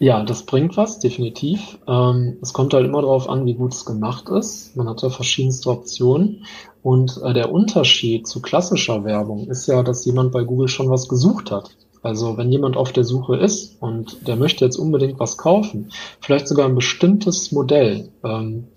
[0.01, 1.77] Ja, das bringt was, definitiv.
[1.87, 4.75] Ähm, es kommt halt immer darauf an, wie gut es gemacht ist.
[4.75, 6.43] Man hat ja verschiedenste Optionen.
[6.83, 11.07] Und äh, der Unterschied zu klassischer Werbung ist ja, dass jemand bei Google schon was
[11.07, 11.69] gesucht hat.
[12.03, 16.47] Also wenn jemand auf der Suche ist und der möchte jetzt unbedingt was kaufen, vielleicht
[16.47, 18.69] sogar ein bestimmtes Modell, ähm,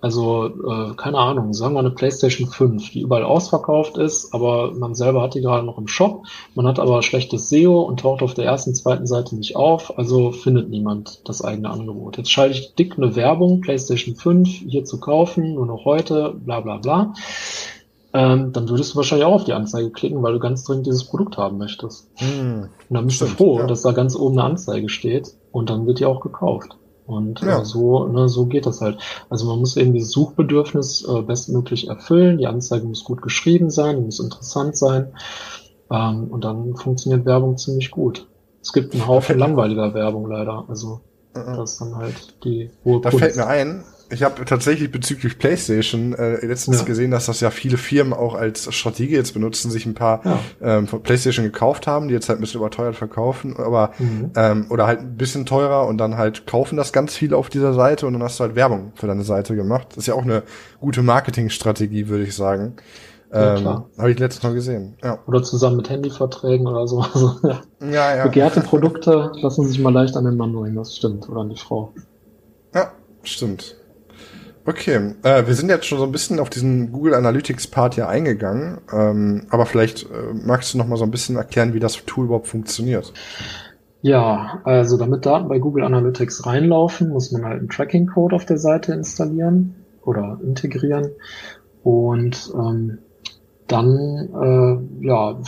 [0.00, 4.94] also, äh, keine Ahnung, sagen wir eine PlayStation 5, die überall ausverkauft ist, aber man
[4.94, 6.24] selber hat die gerade noch im Shop.
[6.54, 10.32] Man hat aber schlechtes SEO und taucht auf der ersten, zweiten Seite nicht auf, also
[10.32, 12.16] findet niemand das eigene Angebot.
[12.16, 16.60] Jetzt schalte ich dick eine Werbung, PlayStation 5 hier zu kaufen, nur noch heute, bla
[16.60, 17.12] bla bla.
[18.12, 21.04] Ähm, dann würdest du wahrscheinlich auch auf die Anzeige klicken, weil du ganz dringend dieses
[21.04, 22.08] Produkt haben möchtest.
[22.16, 23.66] Hm, und dann bist du froh, ja.
[23.66, 26.76] dass da ganz oben eine Anzeige steht und dann wird die auch gekauft.
[27.10, 27.60] Und ja.
[27.60, 28.98] äh, so, ne, so geht das halt.
[29.28, 32.38] Also man muss eben dieses Suchbedürfnis äh, bestmöglich erfüllen.
[32.38, 35.12] Die Anzeige muss gut geschrieben sein, die muss interessant sein.
[35.90, 38.28] Ähm, und dann funktioniert Werbung ziemlich gut.
[38.62, 40.64] Es gibt einen Haufen langweiliger Werbung leider.
[40.68, 41.00] Also
[41.34, 41.56] mhm.
[41.56, 43.24] das ist dann halt die hohe Da Kunst.
[43.24, 46.84] fällt mir ein, ich habe tatsächlich bezüglich PlayStation äh, letztens ja.
[46.84, 50.38] gesehen, dass das ja viele Firmen auch als Strategie jetzt benutzen, sich ein paar ja.
[50.60, 54.30] ähm, von PlayStation gekauft haben, die jetzt halt ein bisschen überteuert verkaufen, aber mhm.
[54.36, 57.72] ähm, oder halt ein bisschen teurer und dann halt kaufen das ganz viele auf dieser
[57.72, 59.88] Seite und dann hast du halt Werbung für deine Seite gemacht.
[59.90, 60.42] Das ist ja auch eine
[60.80, 62.74] gute Marketingstrategie, würde ich sagen.
[63.32, 64.96] Ja, ähm, Habe ich letztens mal gesehen.
[65.04, 65.20] Ja.
[65.26, 67.00] Oder zusammen mit Handyverträgen oder so.
[67.00, 67.60] Also, ja.
[67.80, 68.24] Ja, ja.
[68.24, 71.28] Begehrte Produkte lassen sich mal leicht an den Mann bringen, das stimmt.
[71.28, 71.92] Oder an die Frau.
[72.74, 72.90] Ja,
[73.22, 73.76] stimmt.
[74.66, 78.08] Okay, äh, wir sind jetzt schon so ein bisschen auf diesen Google Analytics Part ja
[78.08, 82.04] eingegangen, ähm, aber vielleicht äh, magst du noch mal so ein bisschen erklären, wie das
[82.04, 83.12] Tool überhaupt funktioniert.
[84.02, 88.44] Ja, also damit Daten bei Google Analytics reinlaufen, muss man halt einen Tracking Code auf
[88.44, 91.10] der Seite installieren oder integrieren
[91.82, 92.98] und ähm,
[93.66, 94.28] dann
[95.00, 95.40] äh, ja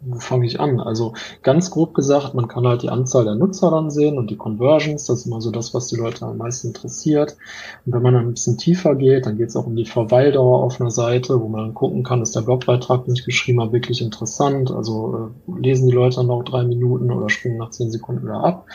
[0.00, 0.80] wo fange ich an?
[0.80, 4.36] Also ganz grob gesagt, man kann halt die Anzahl der Nutzer dann sehen und die
[4.36, 7.36] Conversions, das ist immer so das, was die Leute am meisten interessiert.
[7.84, 10.62] Und wenn man dann ein bisschen tiefer geht, dann geht es auch um die Verweildauer
[10.62, 13.72] auf einer Seite, wo man dann gucken kann, ist der Blogbeitrag, den ich geschrieben habe,
[13.72, 14.70] wirklich interessant.
[14.70, 18.44] Also äh, lesen die Leute dann noch drei Minuten oder springen nach zehn Sekunden wieder
[18.44, 18.66] ab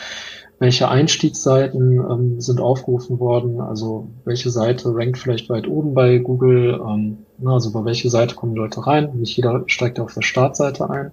[0.59, 6.79] welche Einstiegsseiten ähm, sind aufgerufen worden, also welche Seite rankt vielleicht weit oben bei Google,
[6.87, 11.11] ähm, also bei welche Seite kommen Leute rein, nicht jeder steigt auf der Startseite ein.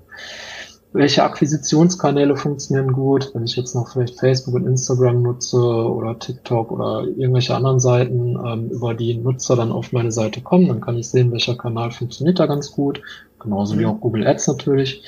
[0.92, 6.72] Welche Akquisitionskanäle funktionieren gut, wenn ich jetzt noch vielleicht Facebook und Instagram nutze oder TikTok
[6.72, 10.98] oder irgendwelche anderen Seiten, ähm, über die Nutzer dann auf meine Seite kommen, dann kann
[10.98, 13.00] ich sehen, welcher Kanal funktioniert da ganz gut,
[13.38, 13.78] genauso mhm.
[13.78, 15.02] wie auch Google Ads natürlich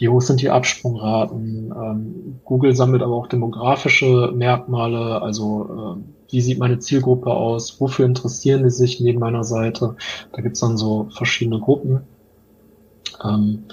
[0.00, 1.72] wie hoch sind die Absprungraten.
[1.76, 8.06] Ähm, Google sammelt aber auch demografische Merkmale, also äh, wie sieht meine Zielgruppe aus, wofür
[8.06, 9.96] interessieren die sich neben meiner Seite.
[10.32, 12.00] Da gibt's dann so verschiedene Gruppen.
[13.22, 13.64] Ähm,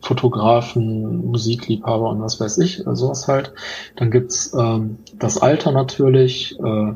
[0.00, 3.52] Fotografen, Musikliebhaber und was weiß ich, sowas halt.
[3.96, 6.92] Dann gibt's ähm, das Alter natürlich, äh,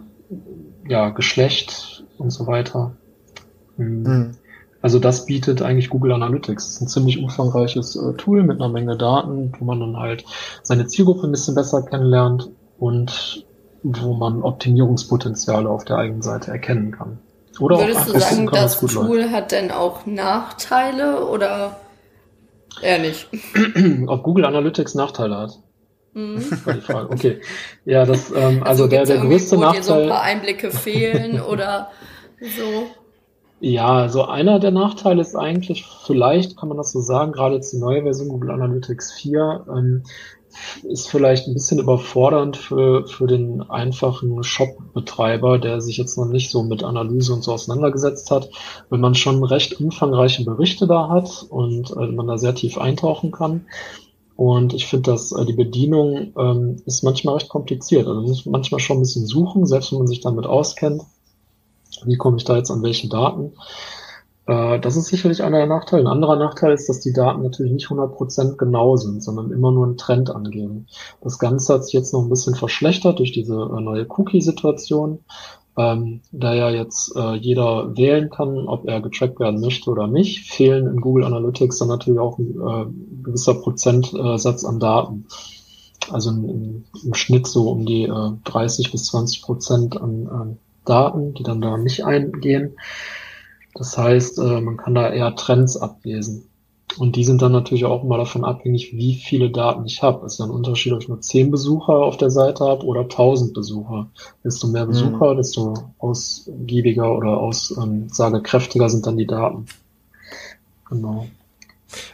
[0.88, 2.94] ja, Geschlecht und so weiter.
[3.76, 4.36] Mhm.
[4.80, 6.64] Also das bietet eigentlich Google Analytics.
[6.64, 10.24] Das ist ein ziemlich umfangreiches äh, Tool mit einer Menge Daten, wo man dann halt
[10.62, 13.44] seine Zielgruppe ein bisschen besser kennenlernt und
[13.82, 17.18] wo man Optimierungspotenziale auf der eigenen Seite erkennen kann.
[17.60, 19.32] Oder Würdest du sagen, das Tool läuft.
[19.32, 21.76] hat denn auch Nachteile oder
[22.80, 23.28] eher nicht?
[24.06, 25.58] Ob Google Analytics Nachteile hat?
[26.12, 26.44] Mhm.
[26.64, 27.10] War die Frage.
[27.10, 27.40] Okay.
[27.84, 29.80] Ja, das, ähm, also, also der, der größte wo Nachteil.
[29.80, 31.90] Dir so ein paar Einblicke fehlen oder
[32.40, 32.88] so.
[33.60, 37.72] Ja, also einer der Nachteile ist eigentlich, vielleicht kann man das so sagen, gerade jetzt
[37.72, 40.02] die neue Version Google Analytics 4, ähm,
[40.84, 46.50] ist vielleicht ein bisschen überfordernd für, für den einfachen Shop-Betreiber, der sich jetzt noch nicht
[46.50, 48.48] so mit Analyse und so auseinandergesetzt hat.
[48.90, 53.32] Wenn man schon recht umfangreiche Berichte da hat und äh, man da sehr tief eintauchen
[53.32, 53.66] kann.
[54.36, 58.06] Und ich finde, dass äh, die Bedienung ähm, ist manchmal recht kompliziert.
[58.06, 61.02] Also man muss manchmal schon ein bisschen suchen, selbst wenn man sich damit auskennt.
[62.04, 63.52] Wie komme ich da jetzt an welche Daten?
[64.48, 66.02] Äh, das ist sicherlich einer der Nachteile.
[66.02, 69.86] Ein anderer Nachteil ist, dass die Daten natürlich nicht 100% genau sind, sondern immer nur
[69.86, 70.86] einen Trend angeben.
[71.20, 75.20] Das Ganze hat sich jetzt noch ein bisschen verschlechtert durch diese äh, neue Cookie-Situation.
[75.76, 80.50] Ähm, da ja jetzt äh, jeder wählen kann, ob er getrackt werden möchte oder nicht,
[80.50, 85.26] fehlen in Google Analytics dann natürlich auch ein äh, gewisser Prozentsatz an Daten.
[86.10, 91.34] Also im, im Schnitt so um die äh, 30 bis 20 Prozent an, an Daten,
[91.34, 92.76] die dann da nicht eingehen.
[93.74, 96.48] Das heißt, äh, man kann da eher Trends ablesen.
[96.96, 100.24] Und die sind dann natürlich auch immer davon abhängig, wie viele Daten ich habe.
[100.26, 103.52] Es ist ein Unterschied, ob ich nur 10 Besucher auf der Seite habe oder 1000
[103.52, 104.08] Besucher.
[104.42, 104.90] Desto mehr mhm.
[104.90, 105.36] Besucher, mhm.
[105.36, 109.66] desto ausgiebiger oder aussagekräftiger ähm, sind dann die Daten.
[110.88, 111.26] Genau.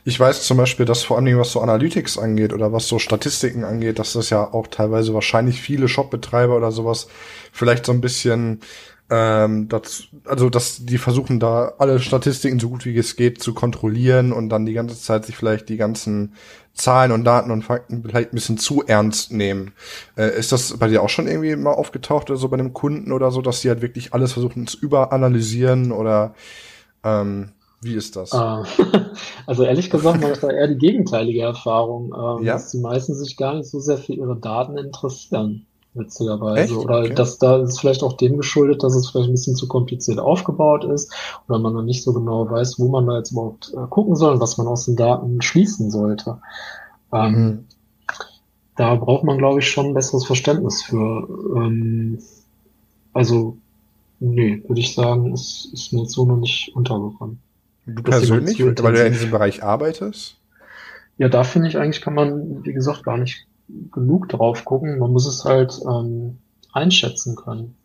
[0.04, 3.64] Ich weiß zum Beispiel, dass vor allem was so Analytics angeht oder was so Statistiken
[3.64, 7.08] angeht, dass das ja auch teilweise wahrscheinlich viele Shopbetreiber oder sowas
[7.52, 8.60] vielleicht so ein bisschen
[9.10, 13.52] ähm, das, also dass die versuchen da alle Statistiken so gut wie es geht zu
[13.52, 16.34] kontrollieren und dann die ganze Zeit sich vielleicht die ganzen
[16.72, 19.72] Zahlen und Daten und Fakten vielleicht ein bisschen zu ernst nehmen.
[20.16, 23.12] Äh, ist das bei dir auch schon irgendwie mal aufgetaucht oder so bei einem Kunden
[23.12, 26.34] oder so, dass die halt wirklich alles versuchen zu überanalysieren oder
[27.04, 27.50] ähm,
[27.84, 28.32] wie ist das?
[28.32, 28.64] Ah,
[29.46, 32.54] also ehrlich gesagt mache ich da eher die gegenteilige Erfahrung, ähm, ja?
[32.54, 36.60] dass die meisten sich gar nicht so sehr für ihre Daten interessieren witzigerweise.
[36.60, 36.72] Echt?
[36.72, 37.14] Oder okay.
[37.14, 40.84] dass da ist vielleicht auch dem geschuldet, dass es vielleicht ein bisschen zu kompliziert aufgebaut
[40.84, 41.12] ist
[41.48, 44.34] oder man noch nicht so genau weiß, wo man da jetzt überhaupt äh, gucken soll
[44.34, 46.40] und was man aus den Daten schließen sollte.
[47.12, 47.64] Ähm, mhm.
[48.76, 51.28] Da braucht man, glaube ich, schon ein besseres Verständnis für.
[51.56, 52.18] Ähm,
[53.12, 53.56] also,
[54.18, 57.38] nee, würde ich sagen, ist, ist mir jetzt so noch nicht untergekommen.
[57.86, 60.36] Du persönlich, weil du ja in diesem Bereich arbeitest?
[61.18, 63.46] Ja, da finde ich eigentlich, kann man, wie gesagt, gar nicht
[63.92, 64.98] genug drauf gucken.
[64.98, 66.38] Man muss es halt ähm,
[66.72, 67.76] einschätzen können.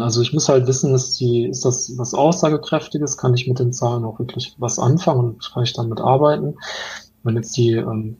[0.00, 3.74] Also ich muss halt wissen, ist, die, ist das was Aussagekräftiges, kann ich mit den
[3.74, 6.54] Zahlen auch wirklich was anfangen und kann ich damit arbeiten.
[7.22, 8.16] Wenn jetzt die ähm,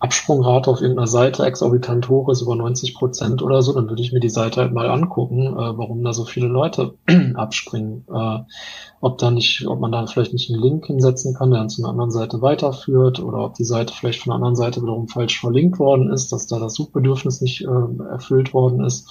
[0.00, 4.12] Absprungrate auf irgendeiner Seite exorbitant hoch ist, über 90 Prozent oder so, dann würde ich
[4.12, 6.94] mir die Seite halt mal angucken, äh, warum da so viele Leute
[7.34, 8.06] abspringen.
[8.10, 8.38] Äh,
[9.02, 11.82] ob da nicht, ob man da vielleicht nicht einen Link hinsetzen kann, der dann zu
[11.82, 15.38] einer anderen Seite weiterführt, oder ob die Seite vielleicht von der anderen Seite wiederum falsch
[15.38, 19.06] verlinkt worden ist, dass da das Suchbedürfnis nicht äh, erfüllt worden ist.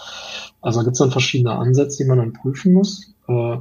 [0.59, 3.13] Also da gibt es dann verschiedene Ansätze, die man dann prüfen muss.
[3.27, 3.57] Äh,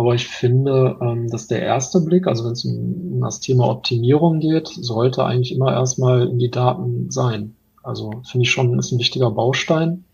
[0.00, 4.40] aber ich finde, ähm, dass der erste Blick, also wenn es um das Thema Optimierung
[4.40, 7.54] geht, sollte eigentlich immer erstmal in die Daten sein.
[7.82, 10.04] Also finde ich schon, ist ein wichtiger Baustein.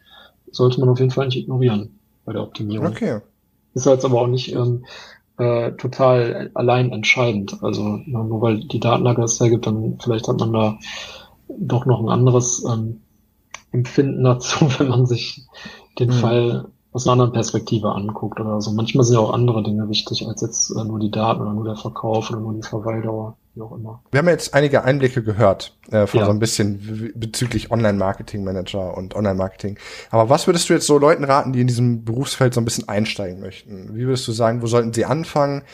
[0.50, 2.88] Sollte man auf jeden Fall nicht ignorieren bei der Optimierung.
[2.88, 3.20] Okay.
[3.74, 4.84] Ist jetzt aber auch nicht ähm,
[5.38, 7.62] äh, total allein entscheidend.
[7.62, 10.78] Also nur weil die Datenlage das hergibt, dann vielleicht hat man da
[11.48, 13.02] doch noch ein anderes ähm,
[13.70, 15.42] Empfinden dazu, wenn man sich
[16.00, 16.14] den mhm.
[16.14, 16.64] Fall
[16.96, 18.72] aus einer anderen Perspektive anguckt oder so.
[18.72, 21.64] Manchmal sind ja auch andere Dinge wichtig als jetzt äh, nur die Daten oder nur
[21.64, 24.02] der Verkauf oder nur die Verweildauer, wie auch immer.
[24.10, 26.24] Wir haben jetzt einige Einblicke gehört äh, von ja.
[26.24, 29.78] so ein bisschen bezüglich Online-Marketing-Manager und Online-Marketing.
[30.10, 32.88] Aber was würdest du jetzt so Leuten raten, die in diesem Berufsfeld so ein bisschen
[32.88, 33.94] einsteigen möchten?
[33.94, 35.64] Wie würdest du sagen, wo sollten sie anfangen?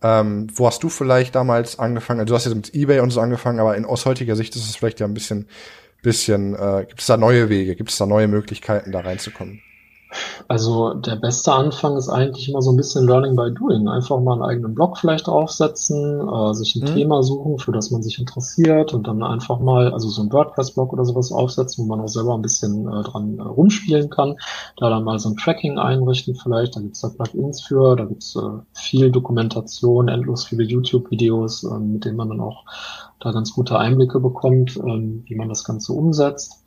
[0.00, 2.20] Ähm, wo hast du vielleicht damals angefangen?
[2.20, 4.62] Also du hast jetzt mit eBay und so angefangen, aber in, aus heutiger Sicht ist
[4.62, 5.48] es vielleicht ja ein bisschen,
[6.02, 9.60] bisschen, äh, gibt es da neue Wege, gibt es da neue Möglichkeiten, da reinzukommen?
[10.46, 13.88] Also der beste Anfang ist eigentlich immer so ein bisschen Learning by Doing.
[13.88, 16.94] Einfach mal einen eigenen Blog vielleicht aufsetzen, äh, sich ein mhm.
[16.94, 20.92] Thema suchen, für das man sich interessiert und dann einfach mal, also so ein WordPress-Blog
[20.92, 24.36] oder sowas aufsetzen, wo man auch selber ein bisschen äh, dran äh, rumspielen kann.
[24.76, 28.34] Da dann mal so ein Tracking einrichten vielleicht, da gibt's da Plugins für, da gibt's
[28.36, 32.64] äh, viel Dokumentation, endlos viele YouTube-Videos, äh, mit denen man dann auch
[33.20, 36.64] da ganz gute Einblicke bekommt, äh, wie man das Ganze umsetzt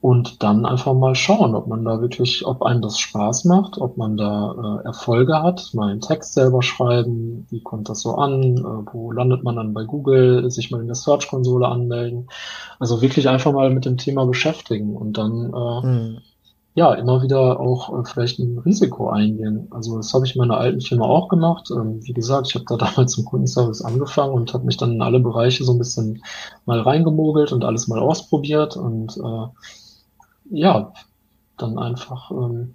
[0.00, 3.98] und dann einfach mal schauen, ob man da wirklich, ob einem das Spaß macht, ob
[3.98, 8.56] man da äh, Erfolge hat, mal einen Text selber schreiben, wie kommt das so an,
[8.56, 12.28] äh, wo landet man dann bei Google, sich mal in der Search-Konsole anmelden.
[12.78, 16.18] Also wirklich einfach mal mit dem Thema beschäftigen und dann äh, mhm.
[16.74, 19.68] ja, immer wieder auch äh, vielleicht ein Risiko eingehen.
[19.70, 21.68] Also das habe ich in meiner alten Firma auch gemacht.
[21.70, 25.02] Ähm, wie gesagt, ich habe da damals zum Kundenservice angefangen und habe mich dann in
[25.02, 26.22] alle Bereiche so ein bisschen
[26.64, 29.46] mal reingemogelt und alles mal ausprobiert und äh,
[30.50, 30.92] ja,
[31.56, 32.74] dann einfach ähm,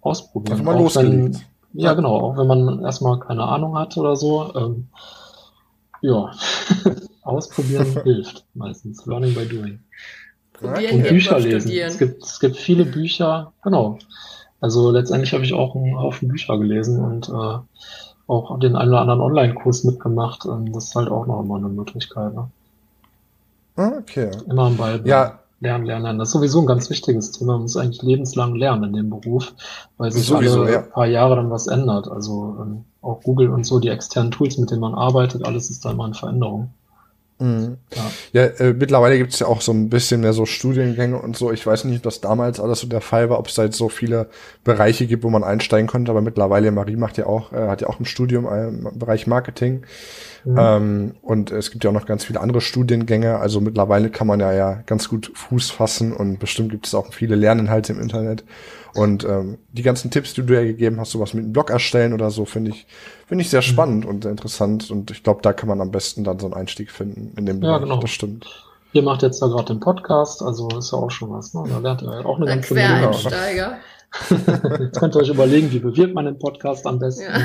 [0.00, 0.52] ausprobieren.
[0.58, 1.36] Also mal losgelegt.
[1.72, 4.52] Wenn, ja, genau, auch wenn man erstmal keine Ahnung hat oder so.
[4.54, 4.88] Ähm,
[6.02, 6.32] ja,
[7.22, 9.06] ausprobieren hilft meistens.
[9.06, 9.80] Learning by doing.
[10.52, 11.60] Probieren Und Bücher lesen.
[11.60, 11.88] Studieren.
[11.88, 13.98] Es gibt, es gibt viele Bücher, genau.
[14.60, 17.58] Also letztendlich habe ich auch einen Haufen Bücher gelesen und äh,
[18.26, 20.44] auch den einen oder anderen Online-Kurs mitgemacht.
[20.44, 22.34] Ähm, das ist halt auch noch immer eine Möglichkeit.
[22.34, 22.50] Ne?
[23.76, 24.30] Ah, Okay.
[24.48, 25.00] Immer am Ball.
[25.04, 26.18] Ja, Lernen, lernen, lernen.
[26.18, 27.52] Das ist sowieso ein ganz wichtiges Thema.
[27.52, 29.52] Man muss eigentlich lebenslang lernen in dem Beruf,
[29.98, 30.80] weil sich Sowieso, alle ja.
[30.80, 32.08] paar Jahre dann was ändert.
[32.08, 35.84] Also ähm, auch Google und so, die externen Tools, mit denen man arbeitet, alles ist
[35.84, 36.70] da immer in Veränderung.
[37.40, 37.78] Mhm.
[37.94, 38.10] Ja.
[38.32, 41.50] Ja, äh, mittlerweile gibt's ja auch so ein bisschen mehr so Studiengänge und so.
[41.50, 43.78] Ich weiß nicht, ob das damals alles so der Fall war, ob es da jetzt
[43.78, 44.28] so viele
[44.62, 47.88] Bereiche gibt, wo man einsteigen konnte, aber mittlerweile, Marie macht ja auch, äh, hat ja
[47.88, 49.82] auch ein Studium äh, im Bereich Marketing.
[50.44, 50.56] Mhm.
[50.58, 53.38] Ähm, und es gibt ja auch noch ganz viele andere Studiengänge.
[53.38, 57.12] Also mittlerweile kann man ja, ja ganz gut Fuß fassen und bestimmt gibt es auch
[57.12, 58.44] viele Lerninhalte im Internet.
[58.94, 62.12] Und ähm, die ganzen Tipps, die du ja gegeben hast, sowas mit einem Blog erstellen
[62.12, 62.86] oder so, finde ich,
[63.26, 64.90] finde ich sehr spannend und sehr interessant.
[64.90, 67.62] Und ich glaube, da kann man am besten dann so einen Einstieg finden in dem
[67.62, 67.82] Ja, Bereich.
[67.82, 68.00] genau.
[68.00, 68.46] Das stimmt.
[68.92, 71.54] Ihr macht jetzt da gerade den Podcast, also ist ja auch schon was.
[71.54, 71.62] Ne?
[71.68, 72.88] Da lernt ihr ja auch eine Ein ganze Menge.
[72.98, 73.76] Quereinsteiger.
[74.80, 77.22] Jetzt könnt ihr euch überlegen, wie bewirbt man den Podcast am besten.
[77.22, 77.38] Ja.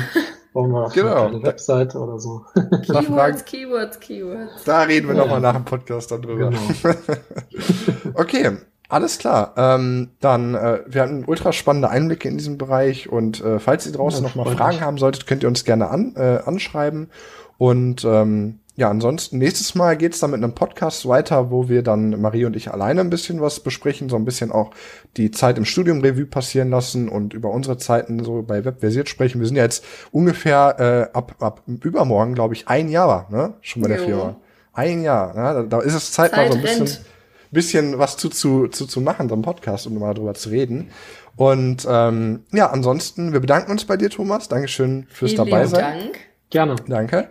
[0.56, 1.26] Bauen wir Genau.
[1.26, 2.46] eine Webseite oder so.
[2.86, 4.64] Keywords, Keywords, Keywords.
[4.64, 5.20] da reden wir Ja.
[5.20, 6.48] nochmal nach dem Podcast dann drüber.
[6.48, 6.94] Genau.
[8.14, 8.52] Okay,
[8.88, 9.52] alles klar.
[9.58, 13.92] Ähm, dann, äh, wir hatten ultra spannende Einblicke in diesem Bereich und äh, falls ihr
[13.92, 17.10] draußen Ja, noch mal Fragen haben solltet, könnt ihr uns gerne an, äh, anschreiben.
[17.58, 22.20] Und ähm, ja, ansonsten nächstes Mal geht's dann mit einem Podcast weiter, wo wir dann
[22.20, 24.70] Marie und ich alleine ein bisschen was besprechen, so ein bisschen auch
[25.16, 29.40] die Zeit im Studium Revue passieren lassen und über unsere Zeiten so bei Webversiert sprechen.
[29.40, 33.54] Wir sind ja jetzt ungefähr äh, ab, ab übermorgen, glaube ich, ein Jahr, ne?
[33.62, 34.04] Schon bei der Jo.
[34.04, 34.36] Firma.
[34.74, 35.54] Ein Jahr, ne?
[35.54, 37.04] Da, da ist es Zeit, mal Zeit so ein bisschen rennt.
[37.50, 40.90] bisschen was zu, zu, zu, zu machen, so einem Podcast, um mal drüber zu reden.
[41.36, 44.48] Und ähm, ja, ansonsten, wir bedanken uns bei dir, Thomas.
[44.48, 45.98] Dankeschön fürs Vielen dabei sein.
[45.98, 46.18] Dank.
[46.50, 46.76] Gerne.
[46.86, 47.28] Danke.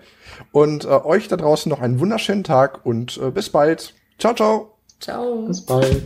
[0.52, 3.94] Und äh, euch da draußen noch einen wunderschönen Tag und äh, bis bald.
[4.20, 4.78] Ciao, ciao.
[5.00, 5.46] Ciao.
[5.48, 6.04] Bis bald.